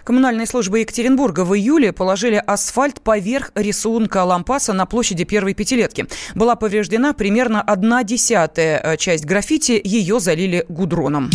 Коммунальные 0.04 0.46
службы 0.46 0.80
Екатеринбурга 0.80 1.44
в 1.44 1.56
июле 1.56 1.92
положили 1.92 2.42
асфальт 2.46 3.00
поверх 3.00 3.52
рисунка 3.54 4.24
лампаса 4.24 4.72
на 4.72 4.86
площади 4.86 5.24
первой 5.24 5.54
пятилетки. 5.54 6.06
Была 6.34 6.56
повреждена 6.56 7.12
примерно 7.12 7.62
одна 7.62 8.04
десятая 8.04 8.80
э, 8.82 8.96
часть 8.96 9.24
граффити, 9.24 9.80
ее 9.82 10.20
залили 10.20 10.64
гудроном. 10.68 11.30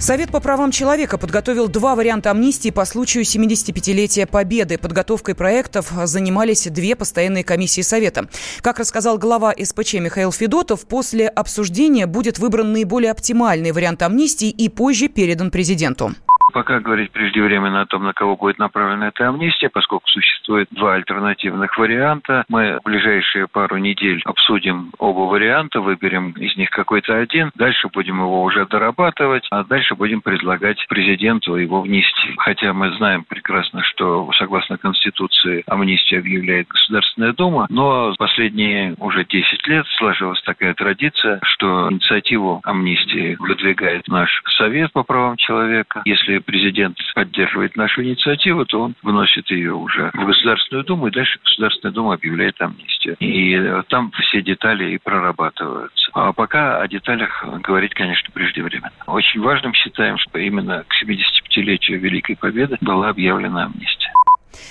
Совет 0.00 0.30
по 0.30 0.40
правам 0.40 0.70
человека 0.70 1.18
подготовил 1.18 1.68
два 1.68 1.94
варианта 1.94 2.30
амнистии 2.30 2.70
по 2.70 2.86
случаю 2.86 3.22
75-летия 3.24 4.26
Победы. 4.26 4.78
Подготовкой 4.78 5.34
проектов 5.34 5.92
занимались 6.04 6.66
две 6.68 6.96
постоянные 6.96 7.44
комиссии 7.44 7.82
Совета. 7.82 8.26
Как 8.62 8.78
рассказал 8.78 9.18
глава 9.18 9.54
СПЧ 9.62 9.94
Михаил 9.94 10.32
Федотов, 10.32 10.86
после 10.86 11.28
обсуждения 11.28 12.06
будет 12.06 12.38
выбран 12.38 12.72
наиболее 12.72 13.12
оптимальный 13.12 13.72
вариант 13.72 14.00
амнистии 14.00 14.48
и 14.48 14.70
позже 14.70 15.08
передан 15.08 15.50
президенту. 15.50 16.14
Пока 16.52 16.80
говорить 16.80 17.10
преждевременно 17.12 17.82
о 17.82 17.86
том, 17.86 18.04
на 18.04 18.12
кого 18.12 18.36
будет 18.36 18.58
направлена 18.58 19.08
эта 19.08 19.28
амнистия, 19.28 19.68
поскольку 19.68 20.08
существует 20.08 20.68
два 20.70 20.94
альтернативных 20.94 21.76
варианта. 21.78 22.44
Мы 22.48 22.78
в 22.78 22.82
ближайшие 22.84 23.46
пару 23.46 23.78
недель 23.78 24.20
обсудим 24.24 24.92
оба 24.98 25.30
варианта, 25.30 25.80
выберем 25.80 26.32
из 26.32 26.56
них 26.56 26.70
какой-то 26.70 27.16
один. 27.16 27.50
Дальше 27.54 27.88
будем 27.92 28.20
его 28.20 28.42
уже 28.42 28.66
дорабатывать, 28.66 29.46
а 29.50 29.64
дальше 29.64 29.94
будем 29.94 30.20
предлагать 30.20 30.84
президенту 30.88 31.56
его 31.56 31.82
внести. 31.82 32.34
Хотя 32.38 32.72
мы 32.72 32.90
знаем 32.96 33.24
прекрасно, 33.24 33.82
что 33.82 34.30
согласно 34.38 34.78
Конституции 34.78 35.62
амнистию 35.66 36.20
объявляет 36.20 36.68
Государственная 36.68 37.32
Дума, 37.32 37.66
но 37.70 38.14
последние 38.18 38.94
уже 38.98 39.24
10 39.24 39.66
лет 39.68 39.86
сложилась 39.98 40.42
такая 40.42 40.74
традиция, 40.74 41.40
что 41.42 41.88
инициативу 41.90 42.60
амнистии 42.64 43.36
выдвигает 43.38 44.08
наш 44.08 44.42
Совет 44.56 44.92
по 44.92 45.02
правам 45.02 45.36
человека. 45.36 46.02
Если 46.04 46.39
президент 46.40 46.96
поддерживает 47.14 47.76
нашу 47.76 48.02
инициативу, 48.02 48.64
то 48.64 48.82
он 48.82 48.94
вносит 49.02 49.50
ее 49.50 49.74
уже 49.74 50.10
в 50.14 50.24
Государственную 50.24 50.84
Думу, 50.84 51.08
и 51.08 51.10
дальше 51.10 51.38
Государственная 51.44 51.92
Дума 51.92 52.14
объявляет 52.14 52.60
амнистию. 52.60 53.16
И 53.20 53.54
э, 53.54 53.82
там 53.88 54.10
все 54.12 54.42
детали 54.42 54.92
и 54.92 54.98
прорабатываются. 54.98 56.10
А 56.12 56.32
пока 56.32 56.80
о 56.80 56.88
деталях 56.88 57.44
говорить, 57.62 57.94
конечно, 57.94 58.30
преждевременно. 58.32 58.92
Очень 59.06 59.40
важным 59.40 59.74
считаем, 59.74 60.18
что 60.18 60.38
именно 60.38 60.84
к 60.86 61.02
75-летию 61.02 62.00
Великой 62.00 62.36
Победы 62.36 62.76
была 62.80 63.08
объявлена 63.08 63.64
амнистия. 63.64 64.12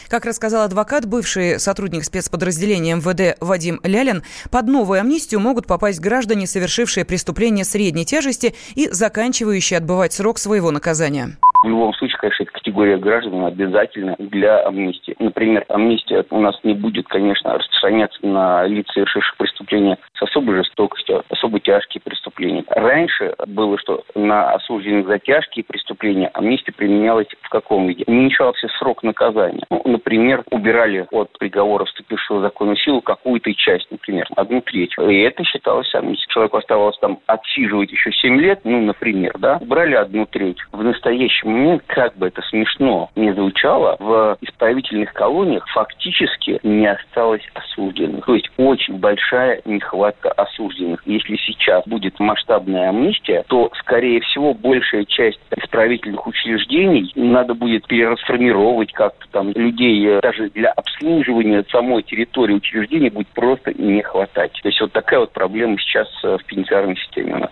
Как 0.07 0.25
рассказал 0.25 0.63
адвокат, 0.63 1.05
бывший 1.05 1.59
сотрудник 1.59 2.03
спецподразделения 2.03 2.95
МВД 2.95 3.37
Вадим 3.39 3.79
Лялин, 3.83 4.23
под 4.51 4.67
новую 4.67 4.99
амнистию 4.99 5.39
могут 5.39 5.67
попасть 5.67 5.99
граждане, 5.99 6.47
совершившие 6.47 7.05
преступления 7.05 7.63
средней 7.63 8.05
тяжести 8.05 8.55
и 8.75 8.89
заканчивающие 8.89 9.77
отбывать 9.77 10.13
срок 10.13 10.39
своего 10.39 10.71
наказания. 10.71 11.37
В 11.61 11.67
любом 11.67 11.93
случае, 11.93 12.17
конечно, 12.19 12.43
эта 12.43 12.53
категория 12.53 12.95
граждан 12.95 13.43
обязательна 13.43 14.15
для 14.17 14.65
амнистии. 14.65 15.15
Например, 15.19 15.65
амнистия 15.67 16.25
у 16.29 16.39
нас 16.39 16.57
не 16.63 16.73
будет, 16.73 17.07
конечно, 17.07 17.53
распространяться 17.53 18.25
на 18.25 18.65
лиц, 18.65 18.87
совершивших 18.93 19.35
преступления 19.35 19.97
с 20.13 20.21
особой 20.21 20.55
жестокостью, 20.55 21.23
особо 21.29 21.59
тяжкие 21.59 22.01
преступления. 22.01 22.63
Раньше 22.69 23.35
было, 23.45 23.77
что 23.77 24.03
на 24.15 24.51
осужденных 24.53 25.07
за 25.07 25.19
тяжкие 25.19 25.65
преступления 25.65 26.29
амнистия 26.33 26.71
применялась 26.71 27.27
в 27.41 27.49
каком 27.49 27.87
виде? 27.87 28.05
Уменьшался 28.07 28.69
срок 28.79 29.03
наказания. 29.03 29.65
Ну, 29.69 29.81
например, 29.83 30.43
убирали 30.51 31.07
от 31.11 31.37
приговора, 31.37 31.83
вступившего 31.83 32.37
в 32.37 32.41
законную 32.41 32.77
силу, 32.77 33.01
какую-то 33.01 33.53
часть, 33.53 33.91
например, 33.91 34.27
одну 34.37 34.61
треть. 34.61 34.93
И 34.97 35.19
это 35.19 35.43
считалось 35.43 35.93
амнистией. 35.93 36.31
Человеку 36.31 36.57
оставалось 36.57 36.97
там 36.99 37.19
отсиживать 37.25 37.91
еще 37.91 38.13
7 38.13 38.39
лет, 38.39 38.61
ну, 38.63 38.79
например, 38.81 39.37
да, 39.39 39.57
убрали 39.59 39.95
одну 39.95 40.25
треть. 40.25 40.59
В 40.71 40.81
настоящем 40.83 41.48
момент, 41.49 41.83
как 41.87 42.15
бы 42.17 42.27
это 42.27 42.41
смешно 42.43 43.09
не 43.15 43.33
звучало, 43.33 43.97
в 43.99 44.37
исправительных 44.41 45.13
колониях 45.13 45.67
фактически 45.69 46.59
не 46.63 46.87
осталось 46.87 47.41
осужденных. 47.53 48.25
То 48.25 48.35
есть 48.35 48.49
очень 48.57 48.97
большая 48.97 49.61
нехватка 49.65 50.31
осужденных. 50.31 51.01
Если 51.05 51.35
сейчас 51.37 51.85
будет 51.85 52.19
масштабная 52.19 52.89
амнистия, 52.89 53.43
то, 53.47 53.71
скорее 53.79 54.21
всего, 54.21 54.53
большая 54.53 55.05
часть 55.05 55.39
исправительных 55.55 56.25
учреждений 56.25 57.11
надо 57.15 57.53
будет 57.53 57.87
перетрансформировать 57.87 58.91
как-то 58.93 59.25
там 59.31 59.51
людей 59.51 60.07
э, 60.07 60.19
даже 60.21 60.49
для 60.49 60.71
обслуживания 60.71 61.63
самой 61.71 62.03
территории 62.03 62.53
учреждения 62.53 63.09
будет 63.09 63.27
просто 63.29 63.73
не 63.73 64.01
хватать. 64.01 64.53
То 64.61 64.67
есть 64.67 64.81
вот 64.81 64.91
такая 64.91 65.19
вот 65.19 65.31
проблема 65.31 65.77
сейчас 65.77 66.07
э, 66.23 66.37
в 66.37 66.45
пенитенциарной 66.45 66.95
системе 66.97 67.35
у 67.35 67.39
нас. 67.39 67.51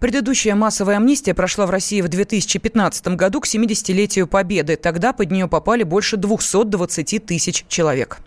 Предыдущая 0.00 0.54
массовая 0.54 0.96
амнистия 0.96 1.34
прошла 1.34 1.66
в 1.66 1.70
России 1.70 2.00
в 2.00 2.08
2015 2.08 3.08
году 3.08 3.40
к 3.40 3.46
70-летию 3.46 4.26
Победы. 4.26 4.76
Тогда 4.76 5.12
под 5.12 5.30
нее 5.30 5.48
попали 5.48 5.82
больше 5.82 6.16
220 6.16 7.24
тысяч 7.26 7.64
человек. 7.68 8.18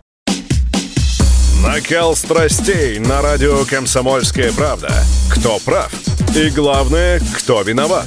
Накал 1.62 2.16
страстей 2.16 2.98
на 2.98 3.20
радио 3.20 3.64
«Комсомольская 3.64 4.50
правда». 4.52 4.90
Кто 5.30 5.58
прав? 5.58 5.92
И 6.34 6.48
главное, 6.50 7.20
кто 7.36 7.62
виноват? 7.62 8.06